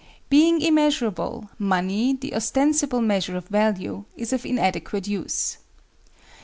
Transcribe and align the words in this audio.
Being 0.31 0.61
immeasurable, 0.61 1.51
money, 1.59 2.15
the 2.19 2.33
ostensible 2.33 3.01
measure 3.01 3.37
of 3.37 3.49
value, 3.49 4.05
is 4.17 4.33
of 4.33 4.47
inadequate 4.47 5.07
use. 5.07 5.59